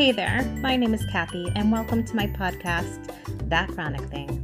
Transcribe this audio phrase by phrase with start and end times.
[0.00, 3.12] Hey there, my name is Cathy, and welcome to my podcast,
[3.50, 4.40] That Chronic Thing.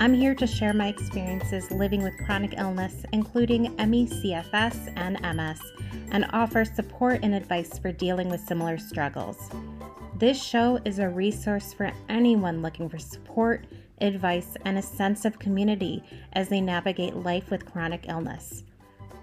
[0.00, 5.60] I'm here to share my experiences living with chronic illness, including ME, CFS, and MS,
[6.10, 9.50] and offer support and advice for dealing with similar struggles.
[10.16, 13.66] This show is a resource for anyone looking for support,
[14.00, 16.02] advice, and a sense of community
[16.32, 18.64] as they navigate life with chronic illness.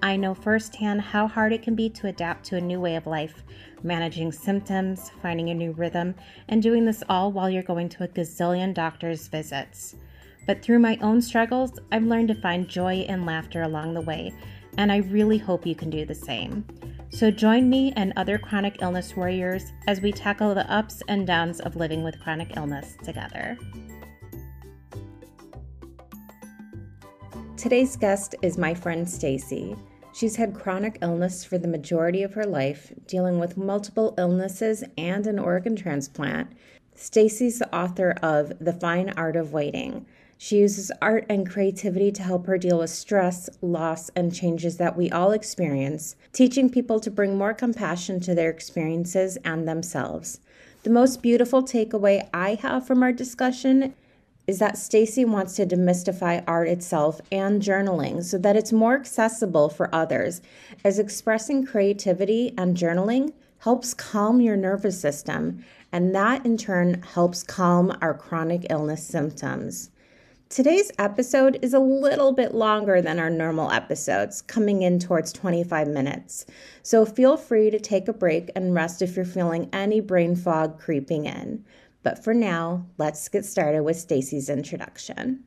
[0.02, 3.06] I know firsthand how hard it can be to adapt to a new way of
[3.06, 3.44] life,
[3.84, 6.16] managing symptoms, finding a new rhythm,
[6.48, 9.96] and doing this all while you're going to a gazillion doctor's visits.
[10.48, 14.34] But through my own struggles, I've learned to find joy and laughter along the way,
[14.78, 16.66] and I really hope you can do the same.
[17.10, 21.60] So join me and other chronic illness warriors as we tackle the ups and downs
[21.60, 23.58] of living with chronic illness together.
[27.58, 29.76] Today's guest is my friend Stacey.
[30.20, 35.26] She's had chronic illness for the majority of her life, dealing with multiple illnesses and
[35.26, 36.52] an organ transplant.
[36.94, 40.06] Stacey's the author of The Fine Art of Waiting.
[40.38, 44.98] She uses art and creativity to help her deal with stress, loss, and changes that
[44.98, 50.42] we all experience, teaching people to bring more compassion to their experiences and themselves.
[50.84, 53.94] The most beautiful takeaway I have from our discussion
[54.50, 59.70] is that Stacey wants to demystify art itself and journaling so that it's more accessible
[59.70, 60.42] for others,
[60.84, 67.44] as expressing creativity and journaling helps calm your nervous system, and that in turn helps
[67.44, 69.92] calm our chronic illness symptoms.
[70.50, 75.88] Today's episode is a little bit longer than our normal episodes, coming in towards 25
[75.90, 76.48] minutes.
[76.82, 80.80] So feel free to take a break and rest if you're feeling any brain fog
[80.80, 81.64] creeping in.
[82.04, 85.46] But for now, let's get started with Stacey's introduction.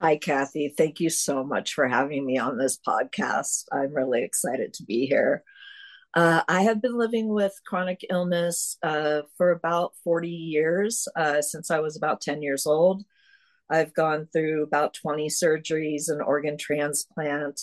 [0.00, 0.74] Hi, Cathy.
[0.76, 3.64] Thank you so much for having me on this podcast.
[3.72, 5.44] I'm really excited to be here.
[6.14, 11.70] Uh, I have been living with chronic illness uh, for about 40 years, uh, since
[11.70, 13.04] I was about 10 years old.
[13.70, 17.62] I've gone through about 20 surgeries, and organ transplant,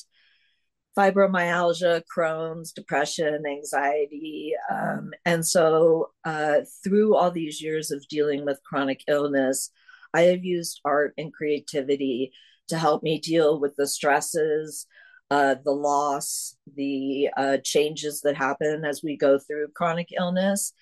[0.98, 4.54] fibromyalgia, Crohn's, depression, anxiety.
[4.72, 9.72] Um, and so, uh, through all these years of dealing with chronic illness,
[10.14, 12.32] I have used art and creativity
[12.68, 14.88] to help me deal with the stresses,
[15.32, 20.74] uh, the loss, the uh, changes that happen as we go through chronic illness.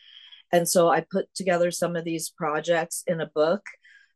[0.52, 3.62] And so I put together some of these projects in a book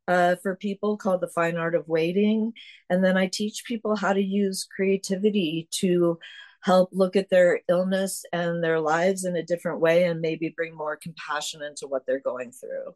[0.08, 2.52] uh, for people called The Fine Art of Waiting.
[2.90, 6.18] And then I teach people how to use creativity to
[6.62, 10.74] help look at their illness and their lives in a different way and maybe bring
[10.74, 12.94] more compassion into what they're going through.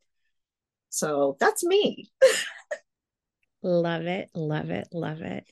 [0.90, 2.10] So that's me.
[3.62, 5.50] love it, love it, love it.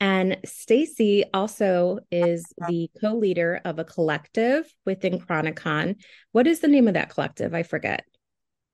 [0.00, 5.96] And Stacey also is the co-leader of a collective within Chronicon.
[6.32, 7.54] What is the name of that collective?
[7.54, 8.04] I forget.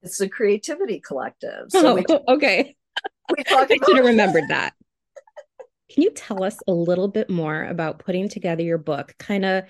[0.02, 1.66] It's the Creativity Collective.
[1.68, 2.76] So oh, we, okay.
[3.36, 4.74] We I should have remembered that.
[5.92, 9.64] Can you tell us a little bit more about putting together your book, kind of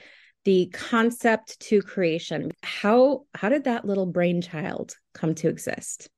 [0.44, 2.52] the concept to creation?
[2.62, 6.08] How how did that little brainchild come to exist?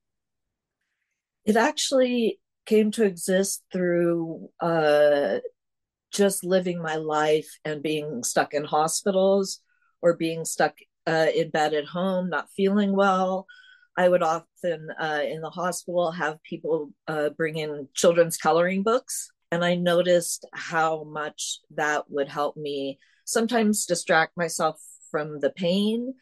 [1.45, 5.39] It actually came to exist through uh,
[6.13, 9.61] just living my life and being stuck in hospitals
[10.01, 10.75] or being stuck
[11.07, 13.47] uh, in bed at home, not feeling well,
[13.97, 19.31] I would often uh, in the hospital have people uh, bring in children's coloring books.
[19.51, 24.81] And I noticed how much that would help me sometimes distract myself
[25.11, 26.15] from the pain,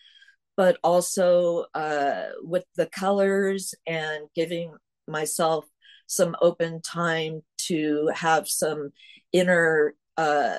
[0.56, 4.74] but also uh, with the colors and giving
[5.06, 5.64] myself
[6.06, 8.90] some open time to have some
[9.32, 10.56] inner uh,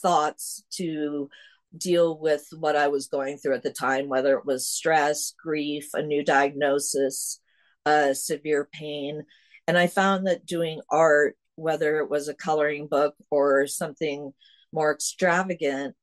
[0.00, 1.28] thoughts to
[1.76, 5.88] deal with what I was going through at the time, whether it was stress, grief,
[5.94, 7.40] a new diagnosis,
[7.86, 9.24] uh, severe pain.
[9.66, 14.32] And I found that doing art, whether it was a coloring book or something
[14.72, 15.94] more extravagant,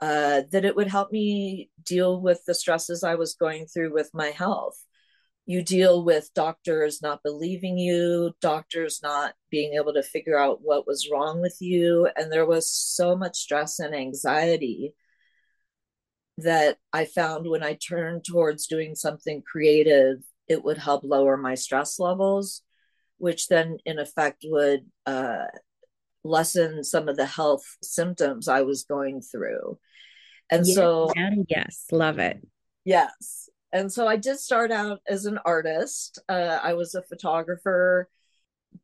[0.00, 4.10] uh, that it would help me deal with the stresses I was going through with
[4.14, 4.76] my health.
[5.46, 10.86] You deal with doctors not believing you, doctors not being able to figure out what
[10.86, 12.08] was wrong with you.
[12.16, 14.94] And there was so much stress and anxiety
[16.38, 21.56] that I found when I turned towards doing something creative, it would help lower my
[21.56, 22.62] stress levels,
[23.18, 25.46] which then in effect would uh,
[26.22, 29.78] lessen some of the health symptoms I was going through.
[30.50, 32.46] And yes, so, and yes, love it.
[32.84, 33.50] Yes.
[33.72, 36.20] And so I did start out as an artist.
[36.28, 38.08] Uh, I was a photographer,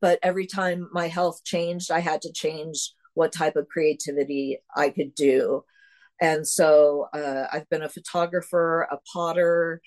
[0.00, 4.90] but every time my health changed, I had to change what type of creativity I
[4.90, 5.64] could do.
[6.20, 9.80] And so uh, I've been a photographer, a potter,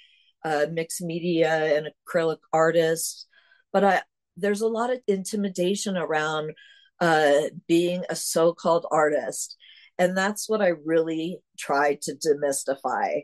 [0.44, 3.28] a mixed media and acrylic artist,
[3.72, 4.02] but I
[4.36, 6.52] there's a lot of intimidation around
[7.00, 9.58] uh, being a so-called artist,
[9.98, 13.24] and that's what I really try to demystify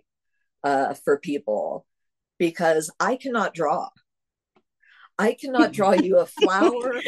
[0.63, 1.85] uh, for people
[2.39, 3.89] because I cannot draw.
[5.19, 6.99] I cannot draw you a flower.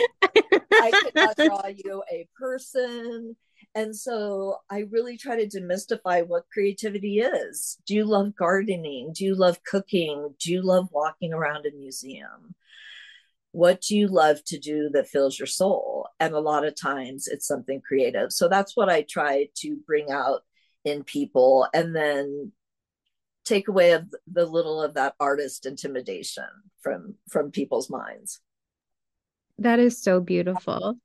[0.71, 3.35] I cannot draw you a person.
[3.75, 7.77] And so I really try to demystify what creativity is.
[7.85, 9.11] Do you love gardening?
[9.13, 10.33] Do you love cooking?
[10.39, 12.55] Do you love walking around a museum?
[13.51, 16.07] What do you love to do that fills your soul?
[16.21, 18.31] And a lot of times it's something creative.
[18.31, 20.43] So that's what I try to bring out
[20.85, 22.53] in people and then
[23.43, 26.45] take away of the little of that artist intimidation
[26.81, 28.39] from from people's minds.
[29.57, 30.97] That is so beautiful.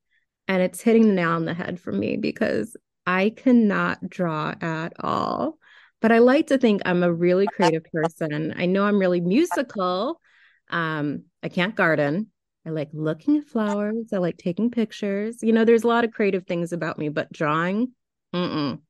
[0.50, 2.76] And it's hitting the nail on the head for me because
[3.06, 5.58] I cannot draw at all.
[6.00, 8.52] But I like to think I'm a really creative person.
[8.56, 10.20] I know I'm really musical.
[10.68, 12.32] Um, I can't garden.
[12.66, 14.12] I like looking at flowers.
[14.12, 15.36] I like taking pictures.
[15.40, 17.92] You know, there's a lot of creative things about me, but drawing,
[18.34, 18.80] mm-mm,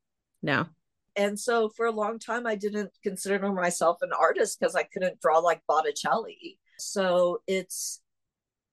[0.42, 0.66] no.
[1.14, 5.20] And so for a long time, I didn't consider myself an artist because I couldn't
[5.20, 6.58] draw like Botticelli.
[6.78, 8.00] So it's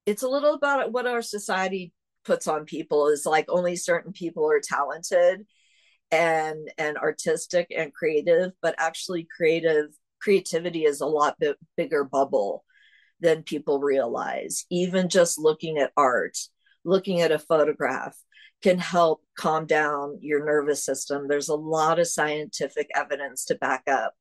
[0.05, 1.91] it's a little about what our society
[2.27, 5.45] puts on people is like only certain people are talented
[6.11, 9.87] and and artistic and creative but actually creative
[10.21, 11.37] creativity is a lot
[11.77, 12.65] bigger bubble
[13.21, 16.37] than people realize even just looking at art
[16.83, 18.15] looking at a photograph
[18.61, 23.83] can help calm down your nervous system there's a lot of scientific evidence to back
[23.87, 24.13] up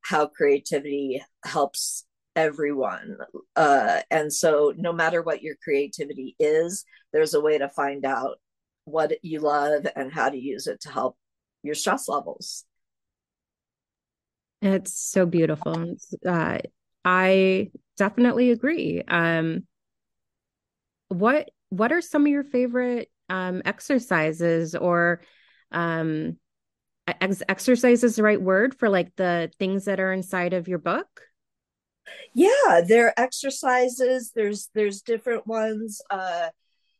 [0.00, 2.06] how creativity helps
[2.36, 3.16] everyone.
[3.56, 6.84] Uh, and so, no matter what your creativity is,
[7.16, 8.38] there's a way to find out
[8.84, 11.16] what you love and how to use it to help
[11.62, 12.66] your stress levels.
[14.60, 15.96] It's so beautiful.
[16.26, 16.58] Uh,
[17.06, 19.02] I definitely agree.
[19.08, 19.66] Um,
[21.08, 25.22] what What are some of your favorite um, exercises or
[25.72, 26.36] um,
[27.08, 30.78] ex- exercise is the right word for like the things that are inside of your
[30.78, 31.22] book?
[32.34, 36.48] yeah there are exercises there's there's different ones uh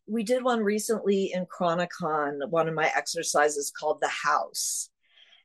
[0.07, 4.91] we did one recently in chronicon one of my exercises called the house.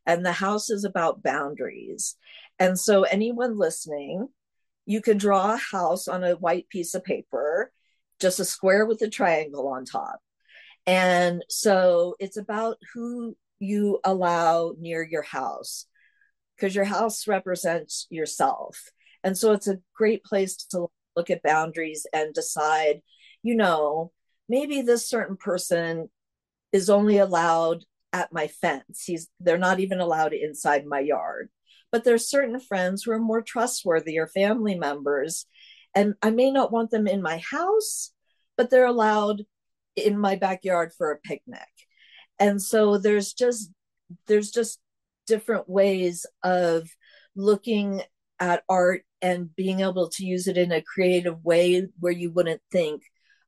[0.05, 2.15] And the house is about boundaries.
[2.59, 4.27] And so anyone listening
[4.85, 7.71] you can draw a house on a white piece of paper
[8.19, 10.19] just a square with a triangle on top.
[10.85, 15.85] And so it's about who you allow near your house
[16.55, 18.91] because your house represents yourself.
[19.23, 23.01] And so it's a great place to look at boundaries and decide,
[23.43, 24.11] you know,
[24.51, 26.09] maybe this certain person
[26.73, 29.03] is only allowed at my fence.
[29.05, 31.49] He's they're not even allowed inside my yard.
[31.91, 35.45] But there's certain friends who are more trustworthy or family members
[35.95, 38.13] and I may not want them in my house,
[38.57, 39.43] but they're allowed
[39.95, 41.67] in my backyard for a picnic.
[42.39, 43.71] And so there's just
[44.27, 44.79] there's just
[45.27, 46.89] different ways of
[47.35, 48.01] looking
[48.39, 52.61] at art and being able to use it in a creative way where you wouldn't
[52.71, 53.03] think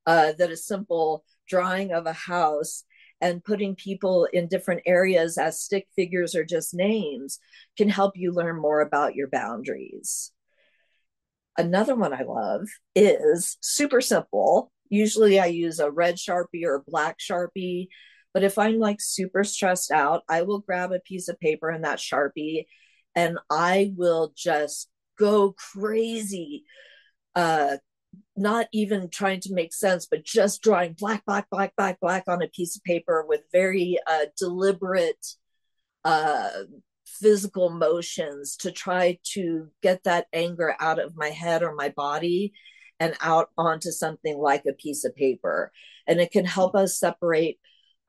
[0.05, 2.83] uh, that a simple drawing of a house
[3.21, 7.39] and putting people in different areas as stick figures or just names
[7.77, 10.31] can help you learn more about your boundaries.
[11.57, 14.71] Another one I love is super simple.
[14.89, 17.87] Usually I use a red Sharpie or a black Sharpie,
[18.33, 21.83] but if I'm like super stressed out, I will grab a piece of paper and
[21.85, 22.65] that Sharpie
[23.15, 26.63] and I will just go crazy
[27.35, 27.77] uh
[28.35, 32.41] not even trying to make sense but just drawing black black black black black on
[32.41, 35.25] a piece of paper with very uh deliberate
[36.05, 36.49] uh
[37.05, 42.53] physical motions to try to get that anger out of my head or my body
[42.99, 45.71] and out onto something like a piece of paper.
[46.07, 47.59] And it can help us separate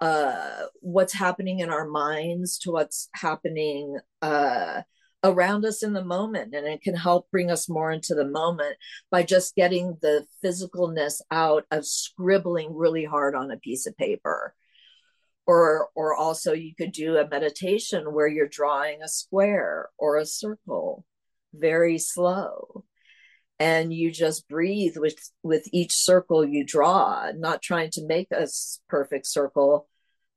[0.00, 4.82] uh what's happening in our minds to what's happening uh
[5.24, 8.76] around us in the moment and it can help bring us more into the moment
[9.10, 14.54] by just getting the physicalness out of scribbling really hard on a piece of paper.
[15.46, 20.26] Or or also you could do a meditation where you're drawing a square or a
[20.26, 21.04] circle
[21.54, 22.84] very slow.
[23.60, 28.48] And you just breathe with with each circle you draw not trying to make a
[28.88, 29.88] perfect circle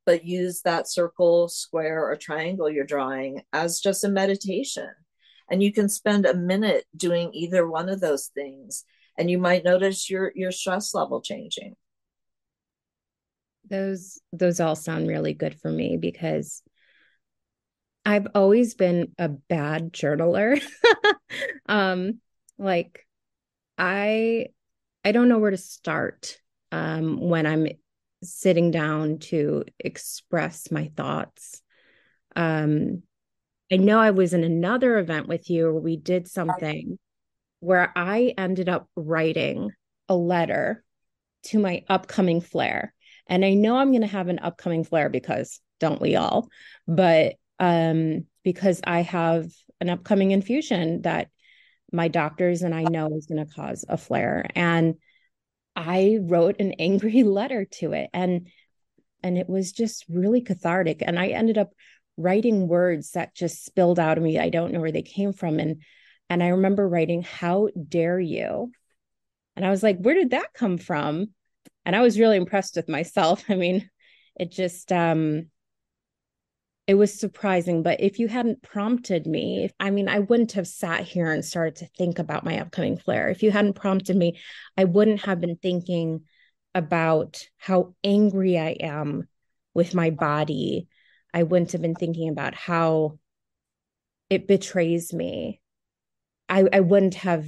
[0.07, 4.89] but use that circle, square, or triangle you're drawing as just a meditation.
[5.51, 8.85] And you can spend a minute doing either one of those things,
[9.19, 11.75] and you might notice your your stress level changing.
[13.69, 16.61] those those all sound really good for me because
[18.05, 20.61] I've always been a bad journaler.
[21.67, 22.19] um
[22.57, 23.05] like
[23.77, 24.47] I
[25.03, 26.39] I don't know where to start
[26.71, 27.67] um when I'm
[28.23, 31.61] sitting down to express my thoughts.
[32.35, 33.03] Um
[33.71, 36.97] I know I was in another event with you where we did something
[37.59, 39.71] where I ended up writing
[40.07, 40.83] a letter
[41.43, 42.93] to my upcoming flare.
[43.27, 46.49] And I know I'm going to have an upcoming flare because don't we all?
[46.87, 51.29] But um, because I have an upcoming infusion that
[51.91, 54.45] my doctors and I know is going to cause a flare.
[54.55, 54.95] And
[55.77, 58.49] I wrote an angry letter to it and
[59.23, 61.01] and it was just really cathartic.
[61.01, 61.73] And I ended up
[62.17, 64.39] writing words that just spilled out of me.
[64.39, 65.59] I don't know where they came from.
[65.59, 65.81] And
[66.29, 68.71] and I remember writing, How dare you?
[69.55, 71.29] And I was like, Where did that come from?
[71.85, 73.43] And I was really impressed with myself.
[73.49, 73.89] I mean,
[74.35, 75.47] it just, um,
[76.87, 77.83] it was surprising.
[77.83, 81.75] But if you hadn't prompted me, I mean, I wouldn't have sat here and started
[81.77, 83.29] to think about my upcoming flare.
[83.29, 84.39] If you hadn't prompted me,
[84.77, 86.23] I wouldn't have been thinking
[86.73, 89.27] about how angry I am
[89.73, 90.87] with my body.
[91.33, 93.19] I wouldn't have been thinking about how
[94.29, 95.61] it betrays me
[96.49, 97.47] I, I wouldn't have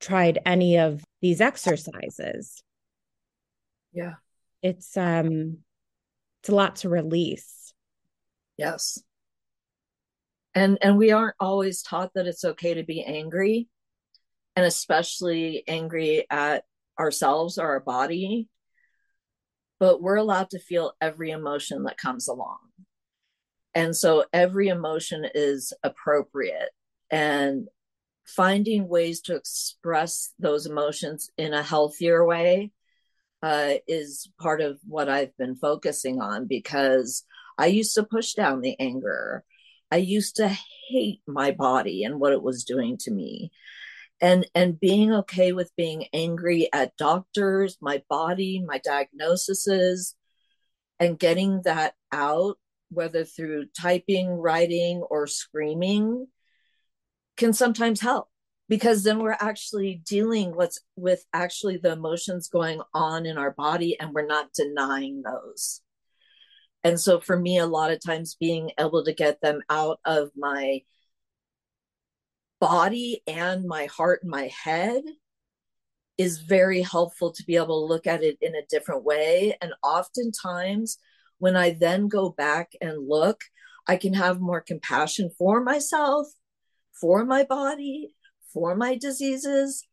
[0.00, 2.62] tried any of these exercises.
[3.92, 4.14] Yeah.
[4.62, 5.58] It's um
[6.40, 7.63] it's a lot to release.
[8.56, 9.02] Yes.
[10.54, 13.68] And and we aren't always taught that it's okay to be angry
[14.54, 16.64] and especially angry at
[16.98, 18.48] ourselves or our body.
[19.80, 22.58] But we're allowed to feel every emotion that comes along.
[23.74, 26.70] And so every emotion is appropriate.
[27.10, 27.66] And
[28.24, 32.70] finding ways to express those emotions in a healthier way
[33.42, 37.24] uh, is part of what I've been focusing on because
[37.58, 39.44] I used to push down the anger.
[39.90, 40.56] I used to
[40.88, 43.52] hate my body and what it was doing to me.
[44.20, 50.14] And and being okay with being angry at doctors, my body, my diagnoses,
[50.98, 52.58] and getting that out,
[52.90, 56.28] whether through typing, writing, or screaming,
[57.36, 58.28] can sometimes help
[58.68, 63.98] because then we're actually dealing with with actually the emotions going on in our body
[64.00, 65.82] and we're not denying those
[66.84, 70.30] and so for me a lot of times being able to get them out of
[70.36, 70.82] my
[72.60, 75.02] body and my heart and my head
[76.16, 79.72] is very helpful to be able to look at it in a different way and
[79.82, 80.98] oftentimes
[81.38, 83.40] when i then go back and look
[83.88, 86.28] i can have more compassion for myself
[86.94, 88.14] for my body,
[88.52, 89.86] for my diseases.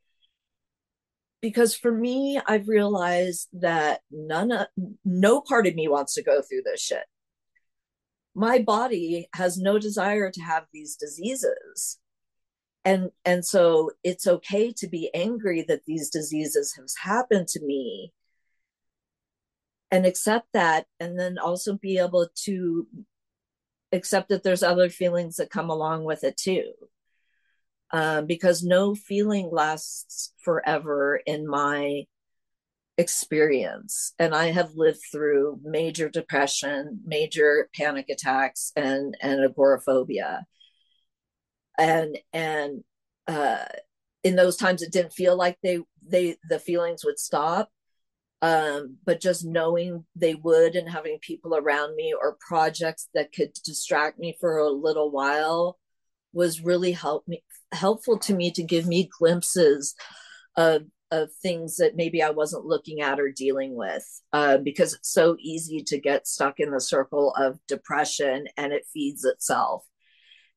[1.41, 4.67] Because for me, I've realized that none of,
[5.03, 7.03] no part of me wants to go through this shit.
[8.35, 11.99] My body has no desire to have these diseases.
[12.85, 18.11] And and so it's okay to be angry that these diseases have happened to me
[19.91, 22.87] and accept that and then also be able to
[23.91, 26.71] accept that there's other feelings that come along with it too
[27.93, 32.03] um, because no feeling lasts forever in my
[32.97, 34.13] experience.
[34.19, 40.45] And i have lived through major depression major panic attacks and and agoraphobia.
[41.77, 42.83] And and
[43.27, 43.65] uh
[44.23, 47.69] in those times it didn't feel like they they the feelings would stop.
[48.41, 53.53] Um but just knowing they would and having people around me or projects that could
[53.65, 55.79] distract me for a little while
[56.33, 59.95] was really help me helpful to me to give me glimpses
[60.55, 65.11] of of things that maybe I wasn't looking at or dealing with uh, because it's
[65.11, 69.85] so easy to get stuck in the circle of depression and it feeds itself.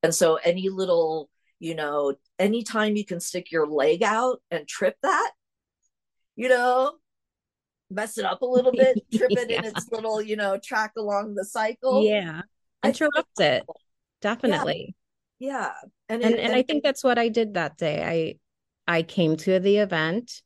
[0.05, 1.29] And so, any little,
[1.59, 5.33] you know, anytime you can stick your leg out and trip that,
[6.37, 6.93] you know,
[7.91, 9.59] mess it up a little bit, trip it yeah.
[9.59, 12.05] in its little, you know, track along the cycle.
[12.05, 12.43] Yeah.
[12.85, 13.65] Interrupt it.
[14.21, 15.04] Definitely yeah
[16.09, 18.37] and and, and, and i think that's what i did that day.
[18.87, 20.43] I i came to the event.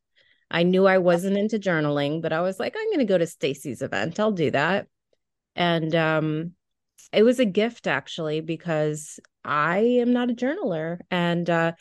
[0.51, 3.27] I knew i wasn't into journaling but i was like i'm going to go to
[3.27, 4.19] stacey's event.
[4.19, 4.87] I'll do that.
[5.57, 6.53] And um
[7.13, 10.99] it was a gift actually because i am not a journaler.
[11.11, 11.73] And uh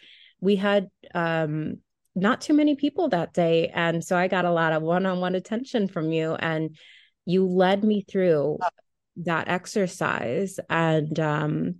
[0.41, 1.77] we had um
[2.15, 3.69] not too many people that day.
[3.73, 6.33] And so i got a lot of one-on-one attention from you.
[6.33, 6.75] And
[7.25, 8.57] you led me through
[9.17, 10.59] that exercise.
[10.69, 11.75] And um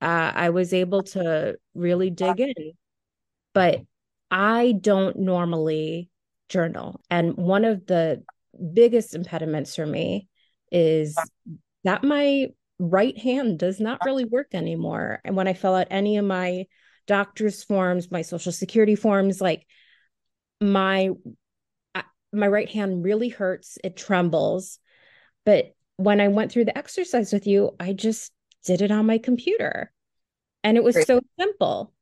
[0.00, 2.72] uh, I was able to really dig in.
[3.54, 3.82] But
[4.30, 6.10] I don't normally
[6.48, 7.00] journal.
[7.10, 8.22] And one of the
[8.72, 10.28] biggest impediments for me
[10.70, 11.18] is
[11.84, 15.20] that my right hand does not really work anymore.
[15.24, 16.66] And when I fill out any of my
[17.06, 19.66] doctor's forms, my social security forms, like
[20.60, 21.10] my
[22.30, 24.78] my right hand really hurts, it trembles.
[25.46, 28.32] But when I went through the exercise with you, I just
[28.64, 29.92] did it on my computer.
[30.64, 31.06] And it was Great.
[31.06, 31.92] so simple.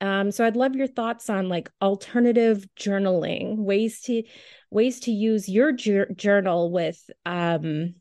[0.00, 4.22] Um, so I'd love your thoughts on like alternative journaling, ways to
[4.70, 7.94] ways to use your ju- journal with um,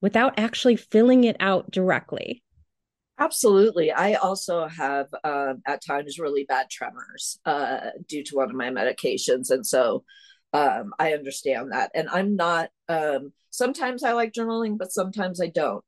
[0.00, 2.42] without actually filling it out directly.
[3.18, 3.92] Absolutely.
[3.92, 8.70] I also have uh, at times really bad tremors uh, due to one of my
[8.70, 9.50] medications.
[9.50, 10.04] And so
[10.54, 11.90] um, I understand that.
[11.94, 15.84] And I'm not, um, sometimes I like journaling, but sometimes I don't.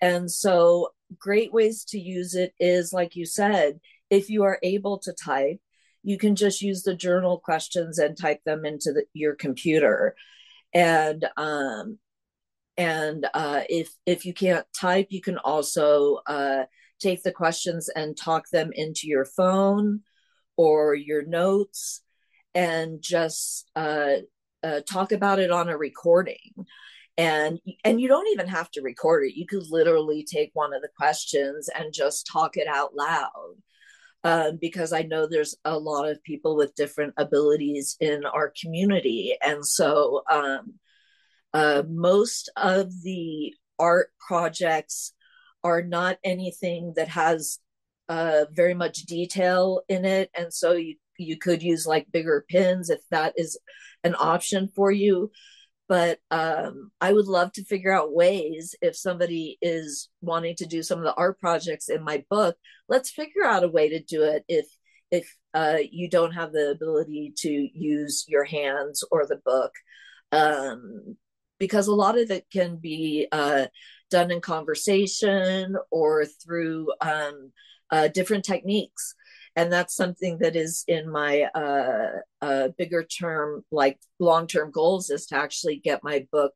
[0.00, 4.98] And so, great ways to use it is, like you said, if you are able
[5.00, 5.60] to type,
[6.02, 10.14] you can just use the journal questions and type them into the, your computer.
[10.72, 11.98] And um,
[12.78, 16.64] and uh, if if you can't type you can also uh,
[17.00, 20.00] take the questions and talk them into your phone
[20.56, 22.02] or your notes
[22.54, 24.16] and just uh,
[24.62, 26.66] uh, talk about it on a recording
[27.18, 29.36] and and you don't even have to record it.
[29.36, 33.56] You could literally take one of the questions and just talk it out loud.
[34.24, 39.36] Um, because i know there's a lot of people with different abilities in our community.
[39.40, 40.74] And so um,
[41.54, 45.12] uh, most of the art projects
[45.62, 47.60] are not anything that has
[48.08, 52.90] uh, very much detail in it, and so you you could use like bigger pins
[52.90, 53.58] if that is
[54.04, 55.30] an option for you.
[55.88, 60.82] But um, I would love to figure out ways if somebody is wanting to do
[60.82, 62.56] some of the art projects in my book.
[62.88, 64.66] Let's figure out a way to do it if
[65.10, 69.72] if uh, you don't have the ability to use your hands or the book.
[70.32, 71.16] Um,
[71.58, 73.66] because a lot of it can be uh,
[74.10, 77.52] done in conversation or through um,
[77.90, 79.14] uh, different techniques
[79.58, 85.10] and that's something that is in my uh, uh, bigger term like long term goals
[85.10, 86.52] is to actually get my book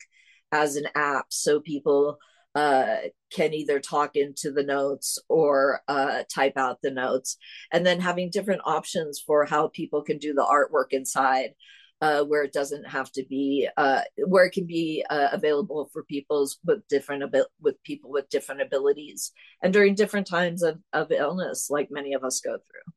[0.52, 2.16] as an app so people
[2.54, 2.98] uh,
[3.32, 7.38] can either talk into the notes or uh, type out the notes.
[7.72, 11.54] And then having different options for how people can do the artwork inside
[12.02, 16.02] uh, where it doesn't have to be uh, where it can be uh, available for
[16.02, 17.24] people's with different
[17.60, 19.30] with people with different abilities
[19.62, 22.92] and during different times of, of illness like many of us go through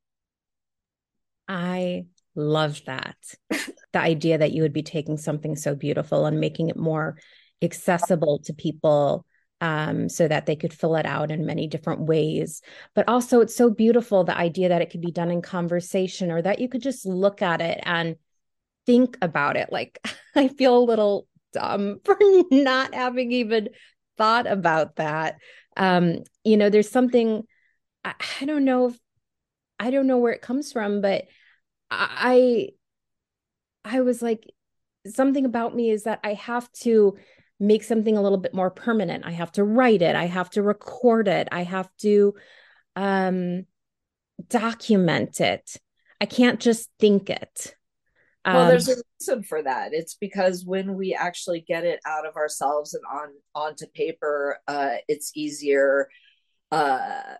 [1.48, 2.04] i
[2.36, 3.16] love that
[3.94, 7.18] the idea that you would be taking something so beautiful and making it more
[7.62, 9.26] accessible to people
[9.62, 12.62] um, so that they could fill it out in many different ways.
[12.94, 16.42] But also, it's so beautiful the idea that it could be done in conversation or
[16.42, 18.18] that you could just look at it and
[18.86, 19.72] think about it.
[19.72, 20.00] Like
[20.36, 22.18] I feel a little dumb for
[22.52, 23.70] not having even
[24.18, 25.38] thought about that.
[25.78, 27.44] Um, you know, there's something
[28.04, 29.00] I, I don't know if
[29.80, 31.26] I don't know where it comes from, but
[31.92, 32.70] I
[33.84, 34.50] I was like
[35.08, 37.18] something about me is that I have to
[37.60, 39.26] make something a little bit more permanent.
[39.26, 42.34] I have to write it, I have to record it, I have to
[42.96, 43.66] um
[44.48, 45.78] document it.
[46.22, 47.76] I can't just think it.
[48.46, 49.94] Um, well, there's a reason for that.
[49.94, 54.96] It's because when we actually get it out of ourselves and on onto paper, uh,
[55.08, 56.08] it's easier
[56.72, 57.36] uh,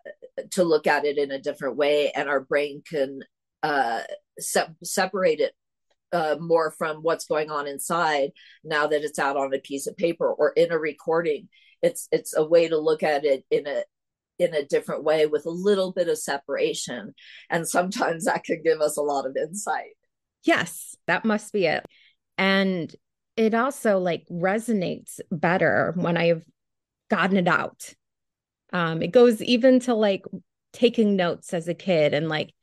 [0.52, 3.20] to look at it in a different way, and our brain can
[3.62, 4.02] uh,
[4.38, 5.52] se- separate it
[6.12, 8.30] uh, more from what's going on inside
[8.64, 11.48] now that it's out on a piece of paper or in a recording.
[11.82, 13.84] It's it's a way to look at it in a
[14.38, 17.14] in a different way with a little bit of separation,
[17.50, 19.95] and sometimes that can give us a lot of insight.
[20.46, 21.84] Yes, that must be it.
[22.38, 22.94] And
[23.36, 26.44] it also like resonates better when I've
[27.10, 27.92] gotten it out.
[28.72, 30.24] Um, it goes even to like
[30.72, 32.54] taking notes as a kid and like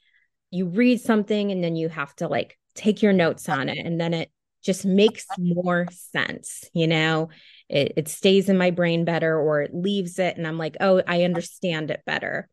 [0.52, 4.00] you read something and then you have to like take your notes on it and
[4.00, 4.32] then it
[4.64, 7.30] just makes more sense you know
[7.70, 11.02] it, it stays in my brain better or it leaves it and i'm like oh
[11.08, 12.48] i understand it better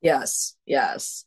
[0.00, 1.26] yes yes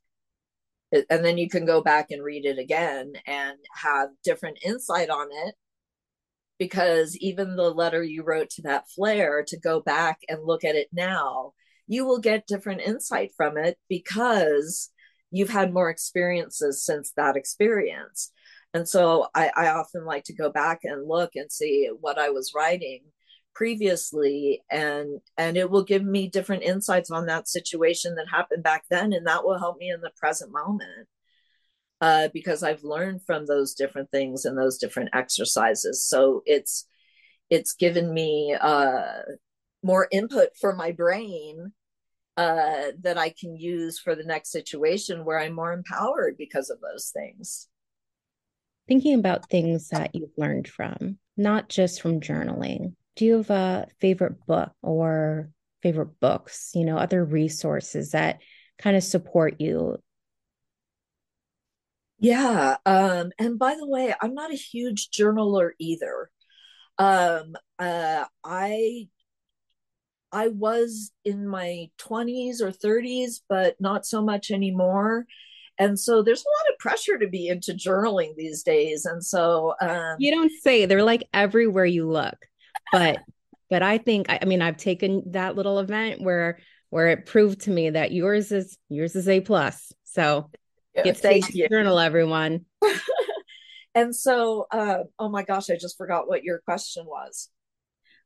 [1.09, 5.27] and then you can go back and read it again and have different insight on
[5.47, 5.55] it.
[6.59, 10.75] Because even the letter you wrote to that flare to go back and look at
[10.75, 11.53] it now
[11.87, 14.91] you will get different insight from it because
[15.31, 18.31] you've had more experiences since that experience.
[18.73, 22.29] And so I, I often like to go back and look and see what i
[22.29, 23.01] was writing
[23.57, 28.83] previously and and it will give me different insights on that situation that happened back
[28.91, 31.07] then and that will help me in the present moment
[32.01, 36.05] uh, because I've learned from those different things and those different exercises.
[36.05, 36.85] So it's
[37.49, 39.21] it's given me uh,
[39.83, 41.71] more input for my brain
[42.35, 46.77] uh, that I can use for the next situation where I'm more empowered because of
[46.81, 47.67] those things.
[48.87, 53.87] Thinking about things that you've learned from, not just from journaling, do you have a
[53.99, 55.49] favorite book or
[55.81, 58.41] favorite books, you know, other resources that
[58.77, 59.97] kind of support you?
[62.19, 62.77] Yeah.
[62.85, 66.29] Um, and by the way, I'm not a huge journaler either.
[66.99, 69.09] Um, uh, I
[70.31, 75.25] I was in my 20s or 30s, but not so much anymore.
[75.79, 79.05] And so there's a lot of pressure to be into journaling these days.
[79.05, 82.35] And so um, you don't say they're like everywhere you look,
[82.91, 83.19] but
[83.69, 87.61] but I think I, I mean I've taken that little event where where it proved
[87.61, 89.91] to me that yours is yours is a plus.
[90.03, 90.49] So
[90.95, 91.67] yeah, get thank you.
[91.69, 92.65] journal, everyone.
[93.95, 97.49] and so, uh, oh my gosh, I just forgot what your question was.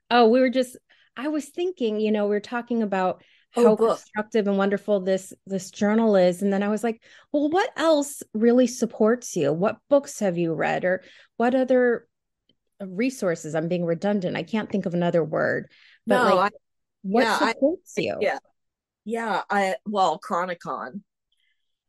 [0.09, 0.77] Oh, we were just
[1.17, 3.23] I was thinking, you know, we are talking about
[3.55, 3.97] oh, how book.
[3.97, 8.21] constructive and wonderful this this journal is and then I was like, well, what else
[8.33, 9.51] really supports you?
[9.51, 11.03] What books have you read or
[11.37, 12.07] what other
[12.87, 13.55] resources?
[13.55, 14.37] I'm being redundant.
[14.37, 15.69] I can't think of another word.
[16.07, 16.57] But no, like I,
[17.03, 18.17] what yeah, supports I, you?
[18.21, 18.39] Yeah.
[19.03, 21.01] Yeah, I well, Chronicon.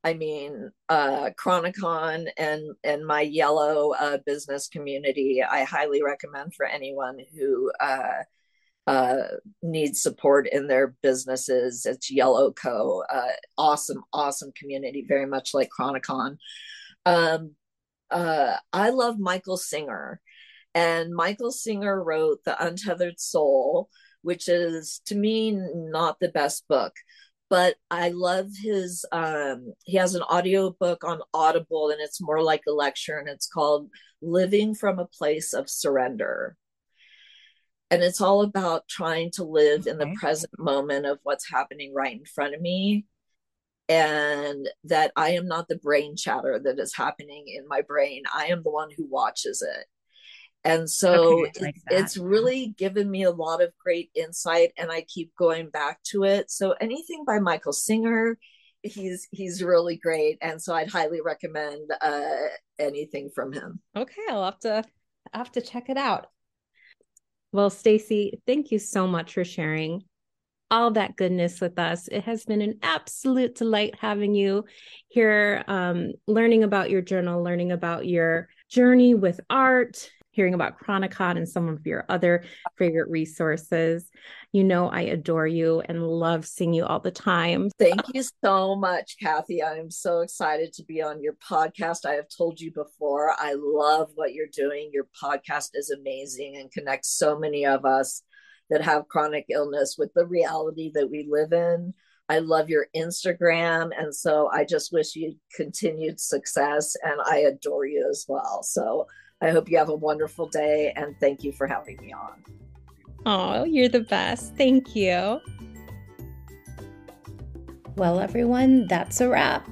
[0.05, 5.42] I mean, uh, Chronicon and and my yellow uh, business community.
[5.42, 8.22] I highly recommend for anyone who uh,
[8.87, 9.22] uh,
[9.62, 11.87] need support in their businesses.
[11.87, 13.05] It's Yellow Co.
[13.12, 16.38] Uh, awesome, awesome community, very much like Chronicon.
[17.07, 17.52] Um,
[18.11, 20.20] uh, I love Michael Singer,
[20.74, 23.88] and Michael Singer wrote The Untethered Soul,
[24.22, 26.94] which is to me not the best book.
[27.50, 29.04] But I love his.
[29.12, 33.28] Um, he has an audio book on Audible, and it's more like a lecture, and
[33.28, 33.90] it's called
[34.22, 36.56] "Living from a Place of Surrender."
[37.92, 42.16] and it's all about trying to live in the present moment of what's happening right
[42.16, 43.04] in front of me
[43.88, 48.46] and that i am not the brain chatter that is happening in my brain i
[48.46, 49.87] am the one who watches it
[50.64, 55.03] and so okay, like it's really given me a lot of great insight and i
[55.03, 56.51] keep going back to it.
[56.51, 58.38] So anything by michael singer
[58.83, 62.48] he's he's really great and so i'd highly recommend uh
[62.79, 63.81] anything from him.
[63.96, 64.85] Okay i'll have to
[65.33, 66.27] I have to check it out.
[67.53, 70.03] Well, Stacey, thank you so much for sharing
[70.70, 72.09] all that goodness with us.
[72.09, 74.64] It has been an absolute delight having you
[75.09, 81.37] here, um, learning about your journal, learning about your journey with art, hearing about Chronicon
[81.37, 82.42] and some of your other
[82.77, 84.11] favorite resources.
[84.51, 87.71] You know, I adore you and love seeing you all the time.
[87.79, 89.62] Thank you so much, Cathy.
[89.62, 92.05] I'm so excited to be on your podcast.
[92.07, 94.90] I have told you before, I love what you're doing.
[94.92, 98.23] Your podcast is amazing and connects so many of us
[98.71, 101.95] that have chronic illness with the reality that we live in.
[102.29, 103.90] I love your Instagram.
[103.99, 108.62] And so I just wish you continued success and I adore you as well.
[108.62, 109.07] So
[109.42, 112.44] I hope you have a wonderful day and thank you for having me on.
[113.26, 114.55] Oh, you're the best.
[114.57, 115.40] Thank you.
[117.96, 119.68] Well, everyone, that's a wrap.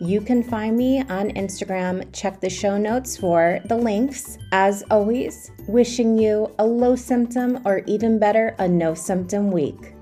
[0.00, 2.12] You can find me on Instagram.
[2.12, 4.38] Check the show notes for the links.
[4.50, 9.94] As always, wishing you a low symptom or even better, a no symptom week.